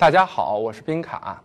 [0.00, 1.42] 大家好，我是冰卡。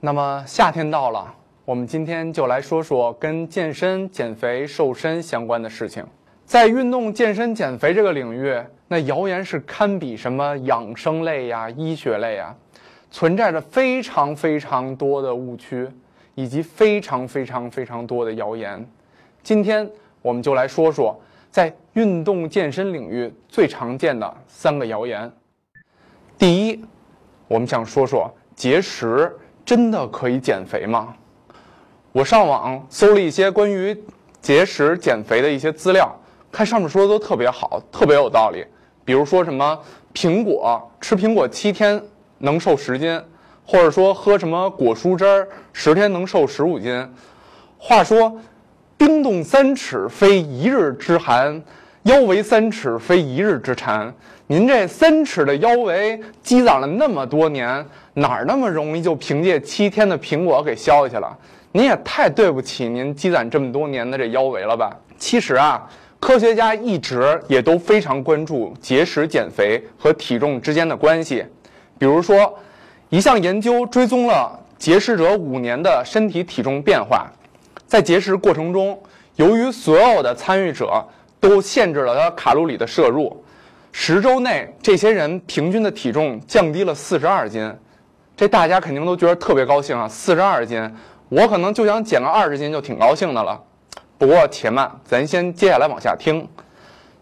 [0.00, 6.04] 那么夏天到了，我们今天就来说说跟健身、减肥、瘦身相关的事情。
[6.44, 12.54] 在运动、健身、减肥这个领域，那谣言是堪比什么养生类呀、医学类呀，
[13.10, 15.88] 存在着非常非常多的误区，
[16.34, 18.86] 以及非常非常非常多的谣言。
[19.42, 19.90] 今天
[20.20, 21.18] 我们就来说说
[21.50, 25.32] 在运动健身领域最常见的三个谣言。
[26.36, 26.84] 第一，
[27.46, 29.34] 我们想说说节食
[29.64, 31.14] 真的可以减肥吗？
[32.12, 33.96] 我上网搜了一些关于
[34.40, 36.14] 节食减肥的一些资料，
[36.52, 38.64] 看上面说的都特别好，特别有道理。
[39.04, 39.78] 比如说什么
[40.14, 42.02] 苹果吃苹果七天
[42.38, 43.20] 能瘦十斤，
[43.66, 47.06] 或者说喝什么果蔬汁儿十天能瘦十五斤。
[47.76, 48.38] 话说，
[48.96, 51.62] 冰冻三尺非一日之寒，
[52.04, 54.14] 腰围三尺非一日之馋。
[54.46, 61.34] 您这三尺的腰围积攒了那么多年，哪儿那么容易就凭借七天的苹果给消下去了？
[61.72, 64.94] 您也太对不起您积攒这么多年的这腰围了吧？
[65.16, 65.88] 其实啊，
[66.20, 71.42] 科学家一直也都非常关注节食减肥和体重之间的关系。
[71.98, 72.54] 比如说，
[73.08, 77.26] 一项研究追踪了节食者五年的身体体重变化，
[77.86, 79.02] 在节食过程中，
[79.36, 81.02] 由于所有的参与者
[81.40, 83.42] 都限制了他卡路里的摄入。
[83.96, 87.72] 十周内，这些人平均的体重降低了四十二斤，
[88.36, 90.08] 这大家肯定都觉得特别高兴啊！
[90.08, 90.92] 四十二斤，
[91.28, 93.58] 我可能就想减个二十斤就挺高兴的了。
[94.18, 96.46] 不过且慢，咱先接下来往下听。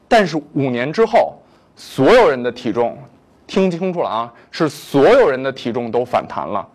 [0.08, 1.38] 但是五年之后，
[1.76, 2.96] 所有人的体重，
[3.46, 6.66] 听清楚了啊，是所有人的体重都反弹了，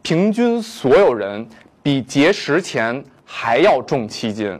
[0.00, 1.46] 平均所有人
[1.82, 4.58] 比节食前还要重七斤，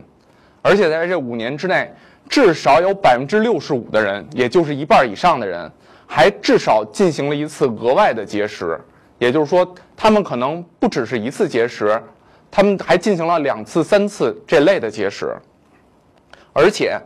[0.61, 1.91] 而且在这五年之内。
[2.29, 5.71] 至少有百分之六十五的人，也就是一半以上的人，
[6.07, 8.81] 还至少进行了一次额外的节食。
[9.19, 12.03] 也就是说，他们可能不只是一次节食，
[12.51, 15.37] 他们还进行了两次、三次这类的节食。
[16.53, 17.01] 而且，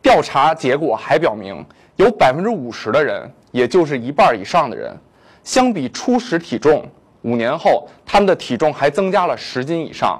[0.00, 1.64] 调查结果还表明，
[1.96, 4.96] 有百分之五十的人，也就是一半以上的人，
[5.42, 6.88] 相比初始体重，
[7.22, 10.18] 五年后他们的体重还增加了十斤以上。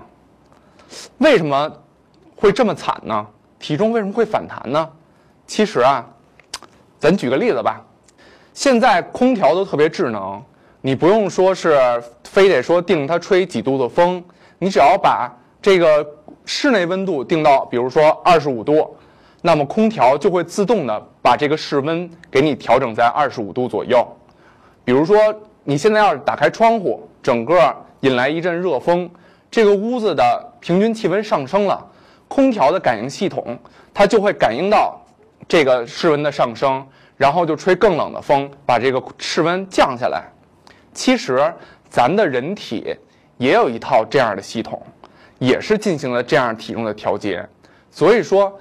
[1.19, 1.73] 为什么
[2.37, 3.27] 会这么惨呢？
[3.65, 4.87] 体重为什么会反弹呢？
[5.47, 6.05] 其实啊，
[6.99, 7.83] 咱举个例子吧。
[8.53, 10.45] 现在空调都特别智能，
[10.83, 11.81] 你不用说是
[12.25, 14.23] 非得说定它吹几度的风，
[14.59, 16.07] 你只要把这个
[16.45, 18.95] 室内温度定到，比如说二十五度，
[19.41, 24.07] 那么空调就会自动的把这个室温给你调整在二十五度左右。
[24.85, 25.17] 比如说
[25.63, 29.09] 你现在要是打开窗户，整个引来一阵热风，
[29.51, 31.83] 这个屋子的平均气温上升了。
[32.35, 33.57] 空调的感应系统，
[33.95, 35.01] 它就会感应到
[35.47, 36.85] 这个室温的上升，
[37.17, 40.25] 然后就吹更冷的风，把这个室温降下来。
[40.93, 41.55] 其实，
[41.89, 42.97] 咱的人体
[43.39, 44.83] 也有一套这样的系统，
[45.39, 47.49] 也是进行了这样体重的调节。
[47.93, 48.53] 所以说，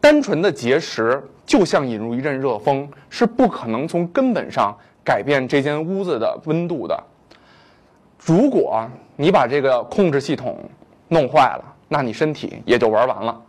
[0.00, 4.72] 单纯的节食就像引入一阵热风，是不可能从根本上
[5.04, 7.02] 改变这间屋子的温度的。
[8.24, 10.56] 如果你把这个控制系统
[11.08, 13.40] 弄坏了，那你身体也就玩完了。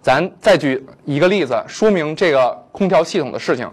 [0.00, 3.68] 咱再举一个例子，说明这个空调系统的事情。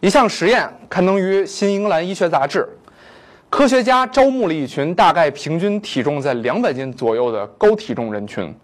[0.00, 2.66] 一项实验刊登于《新英格兰医学杂志》，
[3.50, 8.54] 科学家招募了一群大概平均体重在两百斤左右的高体重人群，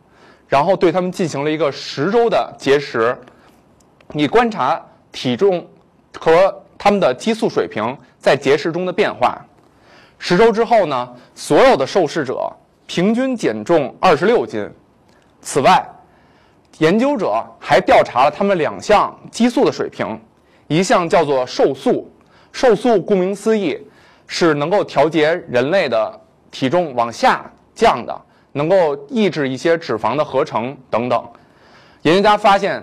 [0.48, 3.14] 然后对他们进行了一个十周的节食，
[4.12, 5.66] 你观察体重
[6.18, 9.36] 和他们的激素水平在节食中的变化。
[10.18, 12.50] 十周之后呢，所有的受试者。
[12.86, 14.68] 平均减重二十六斤。
[15.40, 15.84] 此外，
[16.78, 20.20] 研究者还调查了他们两项激素的水平，
[20.68, 22.10] 一项叫做瘦素，
[22.52, 23.78] 瘦素顾名思义
[24.26, 26.20] 是能够调节人类的
[26.50, 28.20] 体重往下降的，
[28.52, 31.24] 能够抑制一些脂肪的合成等等。
[32.02, 32.82] 研究家发现，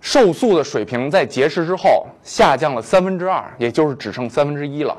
[0.00, 4.96] 瘦素的水平在节食之后下降了三分之二，也就是只剩三分之一了。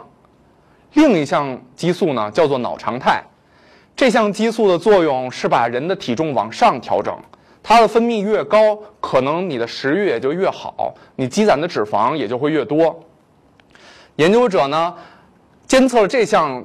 [0.94, 3.24] 另一项激素呢，叫做脑常态。
[3.98, 7.18] 这项激素的作用是把人的体重往上调整，
[7.64, 13.04] 它的分泌越高，可能你的食欲也就越好，你积攒的脂肪也就会越多。
[14.18, 14.94] 研究者呢，
[15.66, 16.64] 监测了这项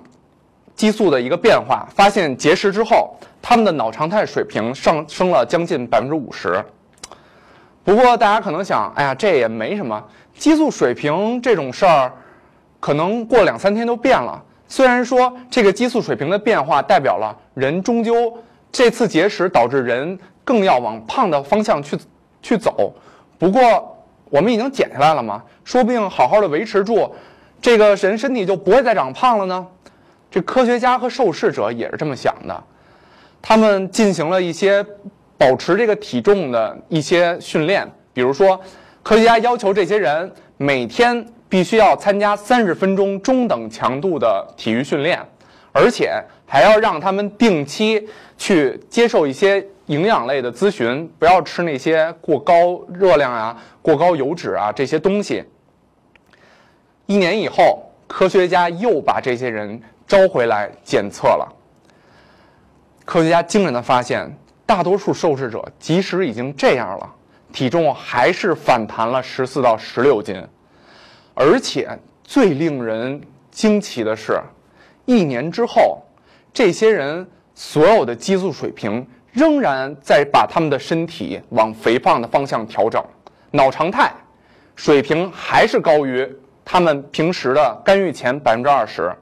[0.75, 6.63] 激素的一个变化，发现节食之后，他们的脑常态水平上升了将近百分之五十。
[7.83, 12.13] 不过大家可能想，哎呀，这也没什么，激素水平这种事儿，
[12.79, 14.45] 可能过两三天就变了。
[14.73, 18.33] 虽然说这个激素水平的变化代表了人终究
[18.73, 21.95] 这次节食导致人更要往胖的方向去
[22.41, 22.91] 去走，
[23.39, 27.15] 不过我们已经减下来了嘛，说不定好好的维持住
[27.61, 29.67] 这个人身体就不会再长胖了呢？
[30.31, 32.65] 这科学家和受试者也是这么想的，
[33.43, 34.83] 他们进行了一些
[35.37, 38.59] 保持这个体重的一些训练，比如说，
[39.03, 45.21] 科学家要求这些人每天必须要参加三十分钟中等强度的体育训练，
[45.71, 48.09] 而且还要让他们定期
[48.39, 55.45] 去接受一些营养类的咨询，不要吃那些过高热量啊、过高油脂啊这些东西。
[57.05, 61.47] 一年以后，科学家又把这些人招回来检测了。
[63.05, 64.35] 科学家惊人的发现，
[64.65, 67.15] 大多数受试者即使已经这样了，
[67.53, 70.43] 体重还是反弹了十四到十六斤。
[71.35, 73.21] 而且最令人
[73.51, 74.41] 惊奇的是，
[75.05, 76.03] 一年之后，
[76.53, 83.03] 这些人所有的激素水平仍然在把他们的身体往肥胖的方向调整，
[83.51, 84.13] 脑常态
[84.77, 86.29] 水平还是高于。
[86.65, 89.13] 他们平时的干预前百分之二十，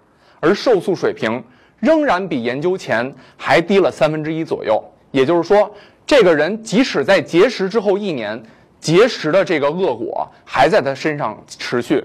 [0.41, 1.43] 而瘦素水平
[1.79, 4.79] 仍然比研究前还低了三分之一左右。
[5.11, 5.75] 也就是说，
[6.07, 8.41] 这个人即使在节食之后一年，
[8.81, 12.05] 节食的这个恶果还在他身上持续。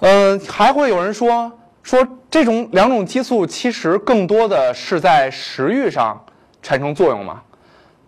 [0.00, 1.52] 嗯，还会有人说
[1.82, 6.24] 说这种两种激素其实更多的是在食欲上
[6.62, 7.42] 产生作用嘛？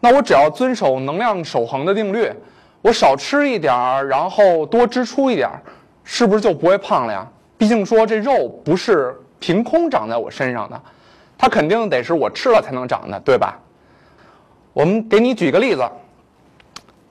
[0.01, 2.31] 那我只要遵守能量守恒的定律。
[2.81, 5.63] 我少吃一点儿，然后多支出一点儿，
[6.03, 7.25] 是不是就不会胖了呀？
[7.57, 10.83] 毕竟说这肉不是凭空长在我身上的，
[11.39, 13.57] 它肯定得是我吃了才能长的，对吧？
[14.73, 15.89] 我们给你举个例子，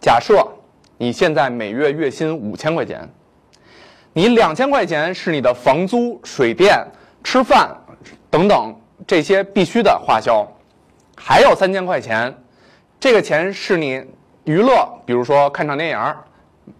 [0.01, 0.45] 假设
[0.97, 3.07] 你现在每月月薪五千块钱，
[4.11, 6.83] 你两千块钱是你的房租、水电、
[7.23, 7.69] 吃饭
[8.29, 8.75] 等等
[9.05, 10.45] 这些必须的花销，
[11.15, 12.35] 还有三千块钱，
[12.99, 14.03] 这个钱是你。
[14.43, 16.15] 娱乐，比如说看场电影，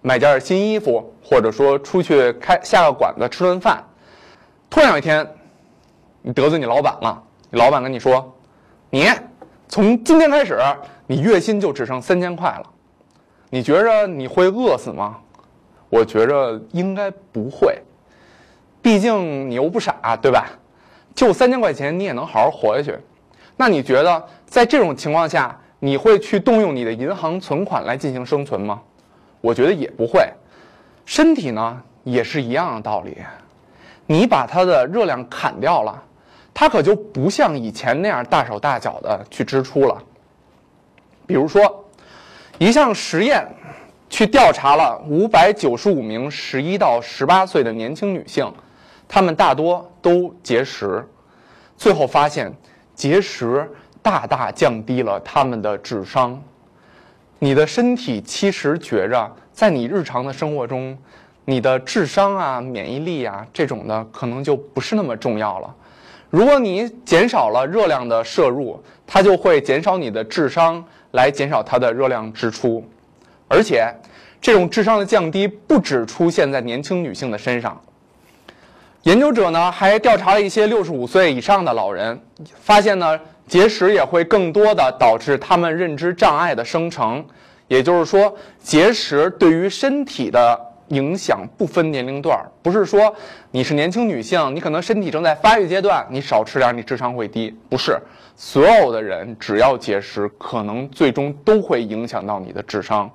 [0.01, 3.83] 买件新衣服，或者说出去开下个馆子吃顿饭。
[4.67, 5.25] 突然有一天，
[6.23, 7.21] 你得罪你老板了，
[7.51, 8.35] 你老板跟你说
[8.89, 9.07] ：“你
[9.67, 10.59] 从今天开始，
[11.05, 12.63] 你月薪就只剩三千块了。”
[13.51, 15.17] 你觉着你会饿死吗？
[15.89, 17.79] 我觉着应该不会，
[18.81, 20.47] 毕竟你又不傻，对吧？
[21.13, 22.97] 就三千块钱，你也能好好活下去。
[23.57, 25.55] 那你觉得在这种情况下？
[25.83, 28.79] 你会去动用你的银行存款来进行生存吗？
[29.41, 30.21] 我觉得也不会。
[31.05, 33.17] 身体呢也是一样的道理，
[34.05, 36.03] 你把它的热量砍掉了，
[36.53, 39.97] 它可就不像以前那样大手大脚的去支出了。
[41.25, 41.83] 比如说，
[42.61, 43.43] 一项实验
[44.07, 48.53] 去调查了五百九十五名十一到十八岁的年轻女性，
[49.07, 51.03] 她们大多都节食，
[51.75, 52.53] 最后发现
[52.93, 53.67] 节食。
[54.03, 56.39] 大大降低了她们的智商。
[57.39, 60.95] 你的身体其实觉着，在你日常的生活中，
[61.45, 65.75] 你的智商啊、免疫力啊这种的，可能就不是那么重要了。
[66.31, 72.83] 如果你减少了热量的摄入，它就会减少你的智商，来减少它的热量支出。
[73.47, 73.87] 而且，
[74.41, 77.79] 这种智商的降低不只出现在年轻女性的身上。
[79.03, 82.19] 研究者呢，还调查了一些六十五岁以上的老人，
[82.59, 83.19] 发现呢。
[83.47, 87.25] 节食也会更多的导致他们认知障碍的生成，
[87.67, 90.57] 也就是说，节食对于身体的
[90.91, 93.13] 影响不分年龄段儿，不是说
[93.51, 97.99] 你是年轻女性，你可能身体正在发育阶段，你少吃点，你智商会低，不是，
[98.35, 103.09] 所有的人只要节食，可能最终都会影响到你的智商。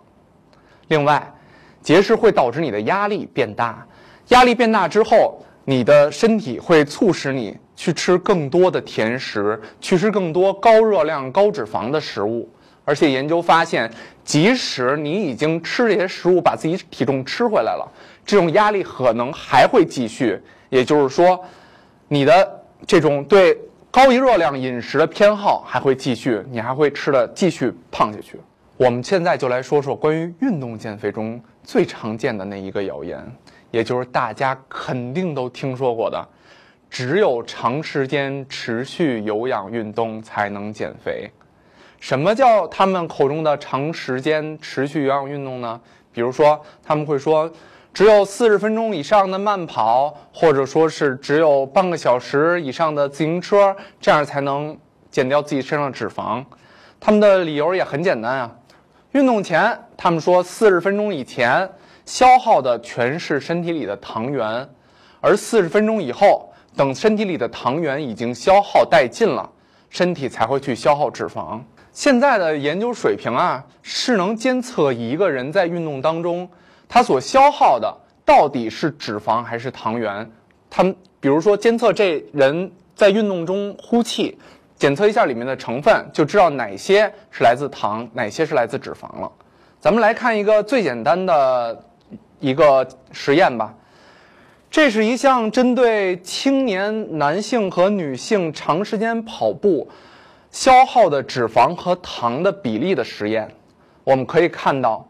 [0.88, 1.32] 另外，
[1.80, 3.86] 节食会导致你的压力变大，
[4.28, 7.56] 压力变大之后，你的身体会促使你。
[7.78, 12.48] 去吃更多的甜食，去吃更多高热量、高脂肪的食物，
[12.86, 13.90] 而且研究发现，
[14.24, 17.86] 即使你已经吃这些食物，把自己体重吃回来了，
[18.24, 20.40] 这种压力可能还会继续。
[20.70, 21.44] 也就是说，
[22.06, 23.58] 你的这种对
[23.90, 28.38] 高热量饮食的偏好还会继续，你还会吃的继续胖下去。
[28.76, 33.20] 我们现在就来说说关于运动减肥中最常见的那一个谣言，
[33.72, 36.24] 也就是大家肯定都听说过的。
[36.88, 41.28] 只有长时间持续有氧运动才能减肥。
[42.06, 45.80] 什么叫他们口中的长时间持续有氧运动呢？
[46.12, 47.50] 比如说，他们会说，
[47.92, 54.78] 只有四十分钟以上的慢跑，或者说是只有半个小时以上的自行车，这样才能
[55.10, 56.44] 减掉自己身上的脂肪。
[57.00, 58.56] 他们的理由也很简单啊，
[59.10, 61.68] 运动前，他们说四十分钟以前
[62.04, 64.68] 消耗的全是身体里的糖原，
[65.20, 66.48] 而四十分钟以后。
[66.76, 69.50] 等身体里的糖原已经消耗殆尽了，
[69.90, 71.58] 身体才会去消耗脂肪。
[71.96, 76.46] 现在的研究水平啊，是能监测一个人在运动当中
[76.86, 77.90] 他所消耗的
[78.22, 80.30] 到底是脂肪还是糖原。
[80.68, 84.36] 他们比如说监测这人在运动中呼气，
[84.76, 89.32] 检测一下里面的成分，就知道哪些是来自糖，哪些是来自脂肪了。
[89.80, 91.82] 咱们来看一个最简单的
[92.40, 93.74] 一个实验吧。
[94.70, 99.88] 这是一项针对青年男性和女性长时间跑步
[100.56, 103.46] 消耗的脂肪和糖的比例的实验。
[104.04, 105.06] 我们可以看到，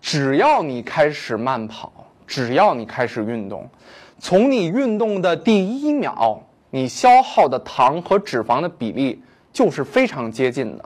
[0.00, 1.92] 只要你开始慢跑，
[2.26, 3.70] 只要你开始运动，
[4.18, 9.22] 从你运动的第一秒，你消耗的糖和脂肪的比例
[9.52, 10.84] 就是非常接近的，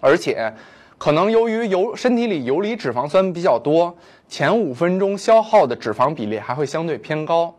[0.00, 0.52] 而且
[0.98, 3.96] 可能由于游身体里游离脂肪酸比较多。
[4.26, 7.54] 前五分钟消耗的脂肪比例还会相对偏高，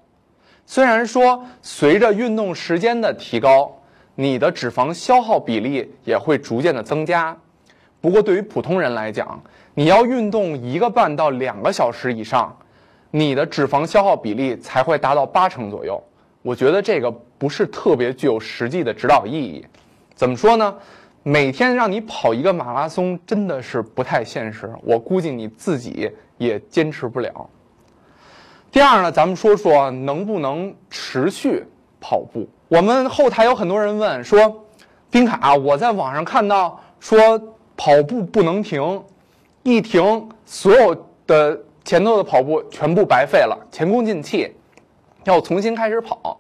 [0.66, 3.74] 虽然说随着运动时间的提高，
[4.16, 7.38] 你的脂肪消耗比例也会逐渐的增加。
[8.02, 9.42] 不过对于普通人来讲，
[9.74, 12.56] 你要运动一个半到两个小时以上，
[13.12, 16.02] 你的脂肪消耗比例才会达到八成左右。
[16.42, 19.66] 我觉得这个不是特别具有实际的指导意义。
[20.14, 20.76] 怎么说呢？
[21.24, 27.50] 每天让你跑一个马拉松真的是不太现实，我估计你自己也坚持不了。
[28.72, 31.64] 第二呢，咱们说说能不能持续
[32.00, 32.48] 跑步。
[32.68, 34.66] 我们后台有很多人问说，
[35.12, 37.40] 冰卡，我在网上看到说
[37.78, 39.04] 跑步不能停，
[39.62, 44.52] 一停所有的前头的跑步全部白费了，前功尽弃，
[45.26, 46.40] 要重新开始跑。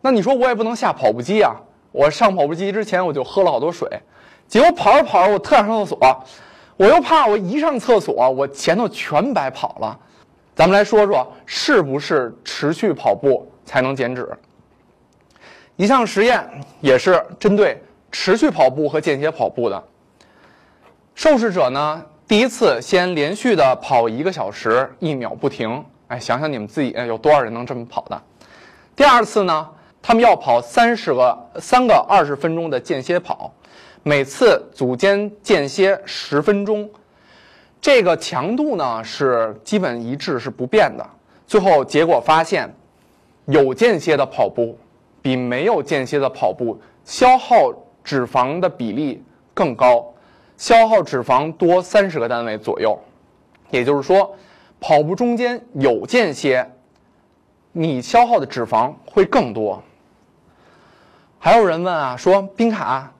[0.00, 1.54] 那你说我也不能下跑步机啊。
[1.92, 3.88] 我上跑步机之前，我就喝了好多水，
[4.46, 6.24] 结果跑着跑着，我特想上厕所，
[6.76, 9.98] 我又怕我一上厕所，我前头全白跑了。
[10.54, 14.28] 咱们来说说，是不是持续跑步才能减脂？
[15.76, 16.48] 一项实验
[16.80, 17.80] 也是针对
[18.10, 19.82] 持续跑步和间歇跑步的。
[21.14, 25.84] 受试者呢，第一次先连续的跑一个小时，一秒不停。
[26.08, 28.22] 哎，想想你们自己有多少人能这么跑的？
[28.94, 29.68] 第二次呢？
[30.02, 33.52] 他们要跑三十个三个二十分钟的间歇跑，
[34.04, 36.88] 每次组间间歇十分钟，
[37.80, 41.04] 这个强度呢是基本一致是不变的。
[41.44, 42.72] 最后结果发现，
[43.46, 44.78] 有间歇的跑步
[45.26, 47.72] 比没有间歇的跑步消耗
[48.04, 49.20] 脂肪的比例
[49.52, 50.14] 更高，
[50.56, 52.96] 消耗脂肪多三十个单位左右。
[53.70, 54.36] 也就是说，
[54.78, 56.70] 跑步中间有间歇，
[57.72, 59.82] 你消耗的脂肪会更多。
[61.40, 63.12] 还有人问啊，说冰卡，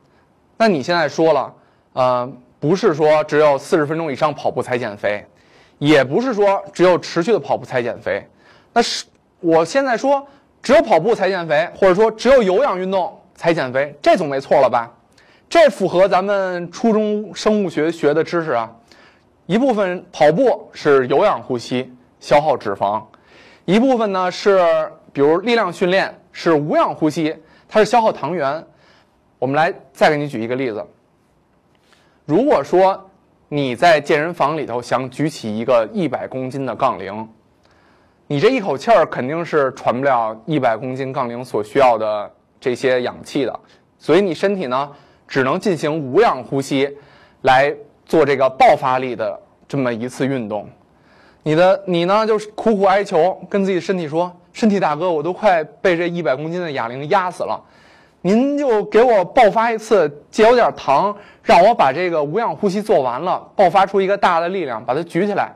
[0.58, 1.52] 那你现在说了，
[1.94, 5.26] 呃，不是说只有四十分钟以上跑步才减肥，
[5.78, 8.24] 也不是说只有持续的跑步才减肥，
[8.72, 9.06] 那是
[9.40, 10.24] 我现在说
[10.66, 14.92] 只有跑步才减肥，或者说只有有氧运动才减肥，这总没错了吧？
[15.48, 18.68] 这符合咱们初中生物学学的知识啊。
[19.46, 23.00] 一部分跑步是有氧呼吸，消耗脂肪；
[23.64, 27.36] 一部分呢是比如力量训练是无氧呼吸。
[27.68, 28.66] 它是消耗糖原。
[29.38, 30.84] 我们来再给你举一个例子。
[32.24, 33.08] 如果说
[33.48, 37.28] 你在健身房里头想举起一个一百公斤的杠铃，
[38.26, 43.60] 你这一口气儿肯定是喘不了一百公斤杠铃所需要的这些氧气的，
[43.98, 44.90] 所以你身体呢
[45.28, 46.96] 只能进行无氧呼吸
[47.42, 50.68] 来做这个爆发力的这么一次运动。
[51.44, 54.34] 你的你呢就是苦苦哀求，跟自己身体说。
[54.52, 57.62] 身体大哥，我都快被这一百公斤的哑铃压死了，
[58.22, 65.52] 您就给我爆发一次，借我点糖，让我把这个无氧呼吸做完了，爆发出一个大的力量，把它举起来，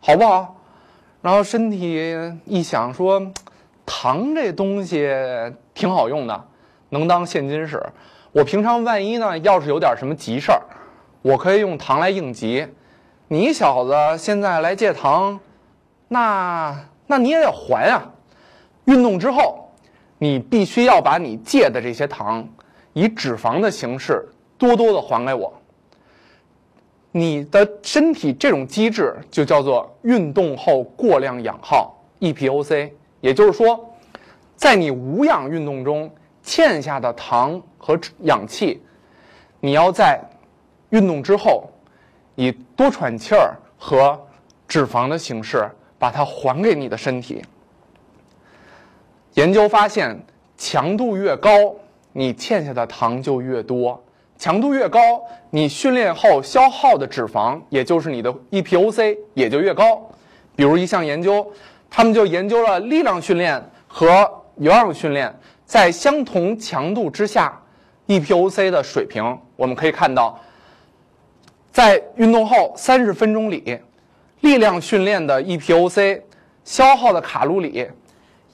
[0.00, 0.56] 好不好？
[1.22, 3.20] 然后身体一想说，
[3.84, 5.08] 糖这东西
[5.74, 6.44] 挺好用的，
[6.88, 7.82] 能当现金使。
[8.32, 10.62] 我平常万一呢，要是有点什么急事儿，
[11.22, 12.66] 我可以用糖来应急。
[13.28, 15.40] 你小子现在来借糖，
[16.08, 18.12] 那那你也得还啊。
[18.86, 19.72] 运动之后，
[20.18, 22.48] 你必须要把你借的这些糖，
[22.92, 25.59] 以脂肪的形式多多的还给我。
[27.12, 32.90] 你的身体这种机制就叫做运动后过量氧耗 （EPOC）。
[33.20, 33.92] 也就是说，
[34.56, 36.10] 在你无氧运动中
[36.42, 38.80] 欠下的糖和氧气，
[39.60, 40.20] 你要在
[40.90, 41.68] 运动之后
[42.34, 44.18] 以多喘气儿和
[44.66, 47.42] 脂肪的形式把它还给你的身体。
[49.34, 50.18] 研究发现，
[50.56, 51.50] 强度越高，
[52.12, 54.00] 你欠下的糖就越多；
[54.40, 60.10] 强度越高，你训练后消耗的脂肪，也就是你的 EPOC 也就越高。
[60.56, 61.46] 比如一项研究，
[61.90, 65.30] 他们就研究了力量训练和有氧训练
[65.66, 67.60] 在相同强度之下
[68.06, 69.38] ，EPOC 的水平。
[69.56, 70.40] 我们可以看到，
[71.70, 73.78] 在运动后三十分钟里，
[74.40, 76.22] 力量训练的 EPOC
[76.64, 77.86] 消耗的卡路里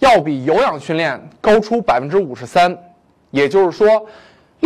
[0.00, 2.76] 要比有氧训练高出百分之五十三。
[3.31, 4.05] 也就是说，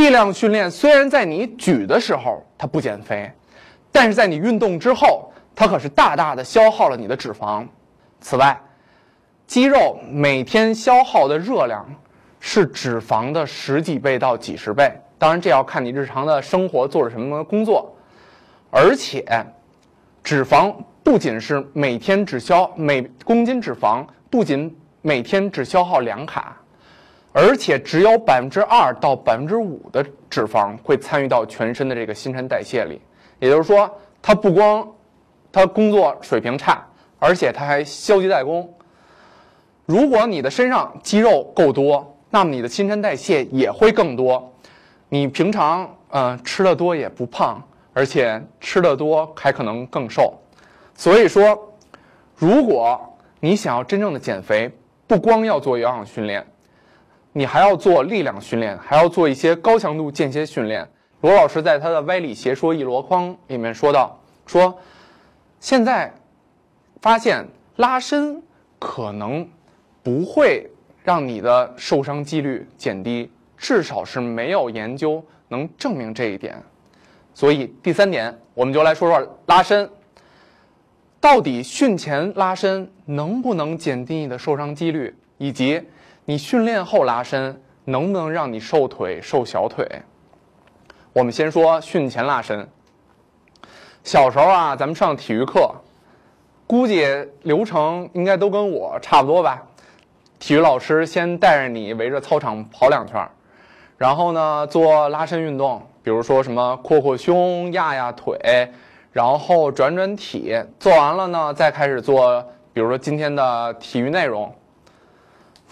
[0.01, 3.31] 力量训练虽然在你举的时候它不减肥，
[3.93, 7.67] 但是在你运动之后，它可是大大的消耗了你的脂肪。
[8.19, 8.59] 此外，
[9.47, 11.87] 肌肉每天消耗的热量
[12.41, 17.95] 是脂肪的十几倍到几十倍，当然这要看你日常的生活做了什么工作。
[18.71, 19.23] 而且，
[20.25, 26.57] 脂肪不仅是每天只消每公斤脂肪不仅每天只消耗两卡。
[27.33, 33.01] 而且只有百分之二到百分之五的脂肪会参与到全身的这个新陈代谢里，
[33.39, 33.89] 也就是说，
[34.21, 34.87] 它不光
[35.53, 36.85] 它工作水平差，
[37.19, 38.73] 而且它还消极怠工。
[39.87, 44.53] 如果你的身上肌肉够多，那么你的新陈代谢也会更多。
[45.09, 47.61] 你平常嗯吃的多也不胖，
[47.93, 50.35] 而且吃的多还可能更瘦。
[50.95, 51.75] 所以说，
[52.37, 54.71] 如果你想要真正的减肥，
[55.07, 56.45] 不光要做有氧训练。
[57.33, 60.87] 你还要做力量训练，还要做一些高强度间歇训练。
[61.21, 64.77] 罗老师在他的歪理邪说一箩筐里面说到，说
[65.61, 66.13] 现在
[67.01, 67.47] 发现
[67.77, 68.43] 拉伸
[68.81, 69.49] 可能
[70.03, 70.69] 不会
[71.05, 76.61] 让你的受伤几率减低，至少是没有研究能证明这一点。
[77.33, 79.89] 所以第三点，我们就来说说拉伸，
[81.21, 85.81] 到底训前拉伸能不能减低你的受伤几率，以及。
[86.31, 89.85] 你训练后拉伸能不能让你瘦腿、瘦小腿？
[91.13, 92.69] 我们先说训前拉伸。
[94.05, 95.75] 小时候啊，咱们上体育课，
[96.69, 97.05] 估计
[97.43, 99.61] 流程应该都跟我差不多吧。
[100.39, 103.29] 体育老师先带着你围着操场跑两圈，
[103.99, 108.39] 然后呢做拉伸运动，比如说什么扩扩胸、压压腿，
[109.11, 110.57] 然后转转体。
[110.79, 112.41] 做完了呢，再开始做，
[112.73, 114.55] 比如说今天的体育内容。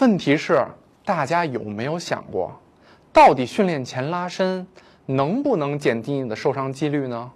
[0.00, 0.64] 问题是，
[1.05, 2.61] 大家有没有想过，
[3.12, 4.65] 到底训练前拉伸
[5.06, 7.28] 能不能减低你的受伤几率呢？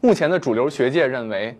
[0.00, 1.56] 目前的主流学界认为，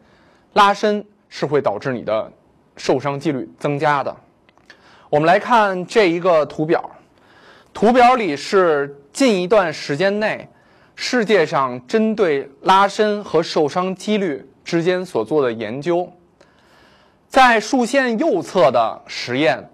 [0.55, 2.33] 拉伸是会导致你的
[2.77, 4.17] 受伤几率增加的。
[5.09, 6.91] 我们来看这一个图表，
[7.73, 10.49] 图表里是近一段时间内
[10.97, 16.13] 世界上针对拉伸和受伤几率之间所做的研究，
[17.29, 19.71] 在竖线右侧的实验。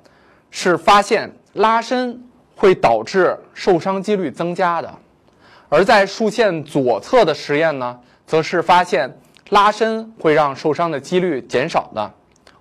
[0.59, 2.19] 是发现拉伸
[2.57, 4.90] 会导致受伤几率增加的，
[5.69, 9.19] 而在竖线左侧的实验呢，则是发现
[9.51, 12.11] 拉伸会让受伤的几率减少的。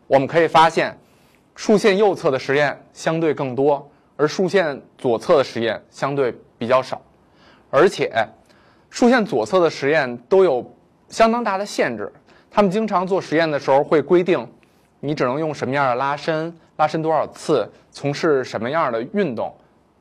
[0.08, 0.99] 我们可以发现，
[1.55, 7.01] 竖线右侧的实验相对更多，而竖线左侧的实验相对比较少，
[7.69, 8.12] 而且
[8.89, 10.69] 竖线左侧的实验都有
[11.08, 12.12] 相当大的限制。
[12.51, 14.45] 他们经常做实验的时候会规定，
[14.99, 16.53] 你只能用什么样的拉伸。
[16.77, 19.55] 拉伸多少次，从事什么样的运动，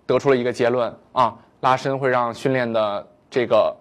[0.06, 3.74] 得出了一个结论啊，拉伸会让训练的这个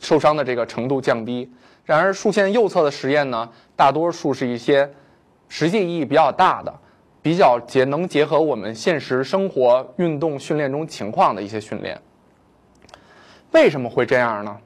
[0.00, 1.50] 受伤的这个程度降低。
[1.84, 4.92] 然而，竖线右侧的实验呢，大多数是一些
[5.48, 6.72] 实际意义比较大的、
[7.22, 12.00] 比较结能结合我们现实生活运动训练中情况的一些训练。
[13.52, 14.56] 为什么会这样呢？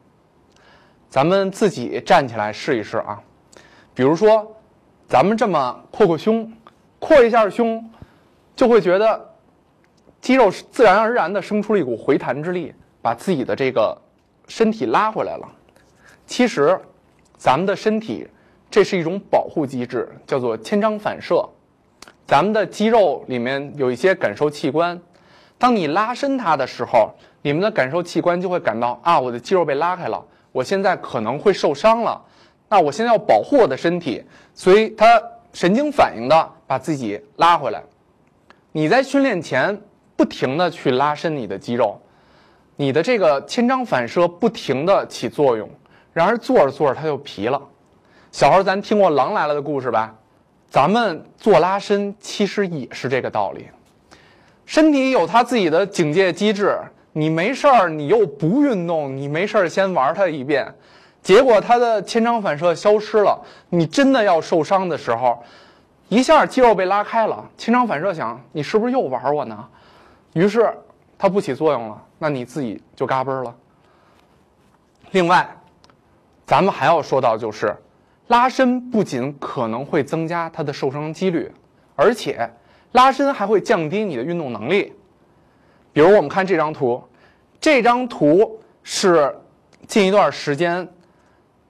[1.09, 3.23] 咱们自己站起来试一试啊，
[3.95, 4.57] 比如说，
[5.07, 6.51] 咱们这么扩扩胸。
[7.05, 7.85] 扩一下胸，
[8.57, 9.35] 就会觉得
[10.23, 13.95] 肌肉自然而然的生出了一股回弹之力，把自己的这个
[14.49, 15.47] 身体拉回来了。
[16.25, 16.81] 其实，
[17.37, 18.27] 咱们的身体
[18.71, 21.47] 这是一种保护机制，叫做牵张反射。
[22.27, 24.99] 咱们的肌肉里面有一些感受器官，
[25.59, 27.11] 当你拉伸它的时候，
[27.43, 32.19] 你们的感受器官就会感到啊，我的肌肉被拉开了，我现在可能会受伤了。
[32.71, 35.23] 那我现在要保护我的身体，所以它。
[35.55, 37.83] 神经反应的把自己拉回来。
[38.73, 39.81] 你在训练前
[40.17, 41.99] 不停的去拉伸你的肌肉，
[42.75, 45.71] 你的这个牵张反射不停的起作用。
[46.13, 47.61] 然而做着做着它就疲了。
[48.33, 50.17] 小孩咱听过狼来了的故事吧？
[50.69, 53.69] 咱们做拉伸其实也是这个道理。
[54.67, 56.77] 身体有它自己的警戒机制，
[57.13, 60.75] 你没事儿你又不运动，你没事儿先玩它一遍。
[61.25, 65.43] 结果它的牵张反射消失了，你真的要受伤的时候，
[66.11, 69.67] 一下肌肉被拉开了，牵张反射想你是不是又玩我呢？
[70.35, 70.71] 于是
[71.17, 73.57] 它不起作用了，那你自己就嘎嘣了。
[75.13, 75.49] 另外，
[76.45, 77.75] 咱们还要说到就是，
[78.27, 81.51] 拉伸不仅可能会增加它的受伤几率，
[81.97, 82.51] 而且
[82.93, 84.93] 拉伸还会降低你的运动能力。
[85.95, 87.03] 比如我们看这张图，
[87.59, 89.35] 这张图是
[89.89, 90.87] 近一段时间。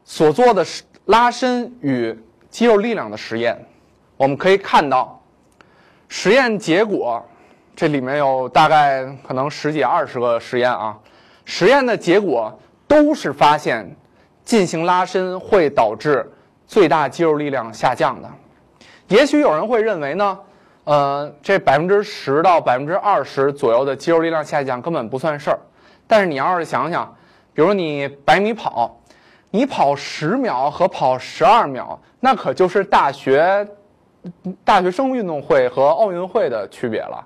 [0.04, 2.16] 所做的是拉伸与
[2.50, 3.66] 肌肉力量的实验，
[4.16, 5.20] 我们可以看到，
[6.08, 7.24] 实验结果，
[7.74, 10.96] 这里面有大概可能十几二十个实验啊。
[11.44, 13.96] 实验的结果都是发现，
[14.44, 16.30] 进行拉伸会导致
[16.66, 18.30] 最大肌肉力量下降的。
[19.08, 20.38] 也许有人会认为呢，
[20.84, 25.58] 呃，这百分之十到百分之二十左右的肌肉力量下降根本不算事儿。
[26.06, 27.14] 但是你要是想想，
[27.52, 28.98] 比如你百米跑，
[29.54, 33.64] 你跑十秒和跑十二秒，那可就是大学
[34.64, 37.24] 大学生运动会和奥运会的区别了。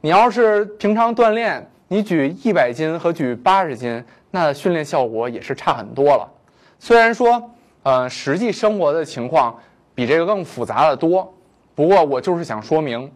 [0.00, 6.30] 你要是平常锻炼，你举一百斤和举八十斤，那训练效果也是差很多了。
[6.78, 7.50] 虽然说，
[7.82, 9.58] 呃，实际生活的情况
[9.96, 11.34] 比这个更复杂的多，
[11.74, 13.10] 不过我就是想说明，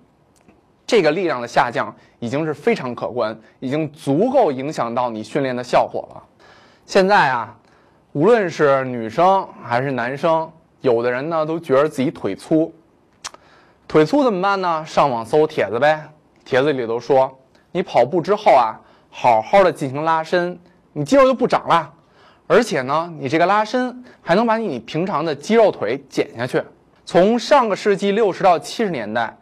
[0.84, 6.22] 这个力量的下降已经是非常可观，已经足够影响到你训练的效果了。
[6.84, 7.56] 现在啊，
[8.12, 12.70] 无论是女生还是男生，有的人呢都觉得自己腿粗，
[13.88, 14.84] 腿粗怎么办呢？
[14.84, 16.10] 上网搜帖子呗，
[16.44, 17.38] 帖子里头说。
[17.74, 18.76] 你跑步之后啊，
[19.08, 20.58] 好好的进行拉伸，
[20.92, 21.90] 你肌肉就不长了，
[22.46, 26.62] 而且呢，你这个拉伸还能把你平常的肌肉腿减下去。
[27.06, 29.34] 从上个世纪六十到七十年代，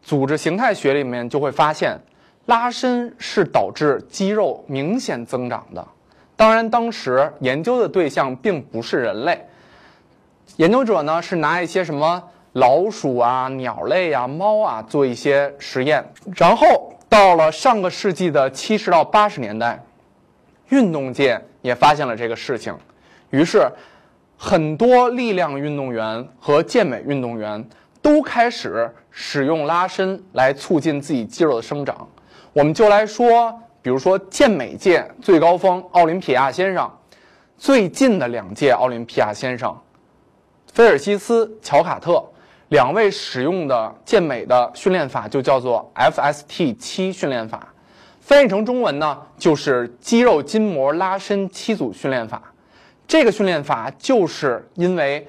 [0.00, 2.00] 组织形态学里面就会发现，
[2.46, 5.86] 拉伸是导致肌肉明显增长的。
[6.38, 9.46] 当然，当时研究的对象并不是人类，
[10.56, 12.22] 研究者呢是拿一些什么
[12.52, 16.02] 老鼠啊、鸟类啊、猫啊做一些实验，
[16.34, 16.94] 然后。
[17.10, 19.82] 到了上个世纪的七十到八十年代，
[20.68, 22.76] 运动界也发现了这个事情，
[23.30, 23.66] 于是
[24.36, 27.66] 很多力量运动员和健美运动员
[28.02, 32.06] 都开始使用拉伸来促进自己肌肉的生长。
[32.52, 36.92] 我们就来说，比如说健美界最高峰奥林匹亚先生，
[37.56, 39.74] 最近的两届奥林匹亚先生，
[40.74, 42.22] 菲尔西斯、乔卡特。
[42.68, 47.66] 两位使用的健美的训练法就叫做 FST 七训练法，
[48.20, 52.42] 翻译成中文呢就是肌肉筋膜拉伸七组训练法。
[53.06, 55.26] 这个训练法就是因为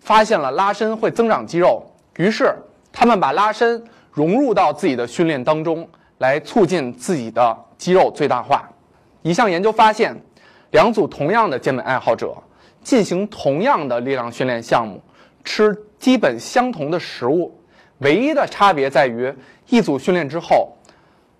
[0.00, 1.80] 发现了拉伸会增长肌肉，
[2.16, 2.52] 于是
[2.92, 8.68] 他们把拉伸融入到自己的训练当中，来促进自己的肌肉最大化。
[9.22, 10.14] 一项研究发现，
[10.70, 12.34] 两组同样的健美爱好者
[12.82, 15.00] 进行同样的力量训练项目，
[15.42, 15.74] 吃。
[15.96, 17.58] 基本相同的食物，
[18.00, 19.32] 唯一的差别在于，
[19.68, 20.76] 一组训练之后，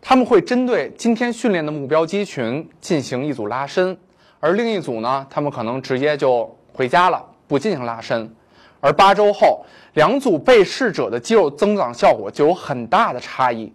[0.00, 3.94] 他们会针对今天训练的目标肌群进行一组拉伸，
[4.40, 8.34] 而另一组呢，他们可能直接就回家了，不进行拉伸。
[8.80, 13.70] 而八周后，两组被试者的肌肉增长效果就有很大的差异，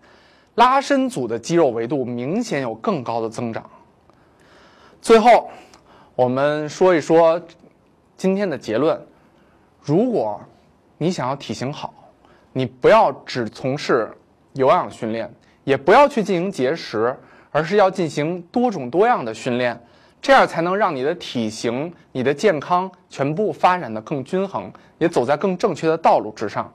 [0.59, 3.63] 拉伸组的肌肉维度明显有更高的增长。
[5.01, 5.49] 最后，
[6.15, 7.41] 我们说一说
[8.17, 9.01] 今天的结论，
[9.81, 10.39] 如果。
[11.01, 11.93] 你想要体型好，
[12.51, 14.11] 你不要只从事
[14.51, 17.15] 有氧训练，也不要去进行节食，
[17.51, 19.81] 而是要进行多种多样的训练，
[20.21, 26.69] 这样才能让你的体型、你的健康全部发展的更均衡，也走在更正确的道路之上。